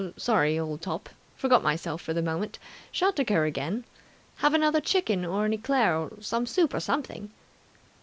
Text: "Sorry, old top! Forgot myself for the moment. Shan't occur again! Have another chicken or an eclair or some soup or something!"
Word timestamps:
"Sorry, 0.17 0.57
old 0.57 0.81
top! 0.81 1.09
Forgot 1.37 1.61
myself 1.61 2.01
for 2.01 2.11
the 2.11 2.23
moment. 2.23 2.57
Shan't 2.91 3.19
occur 3.19 3.45
again! 3.45 3.83
Have 4.37 4.55
another 4.55 4.81
chicken 4.81 5.23
or 5.23 5.45
an 5.45 5.53
eclair 5.53 5.95
or 5.95 6.13
some 6.23 6.47
soup 6.47 6.73
or 6.73 6.79
something!" 6.79 7.29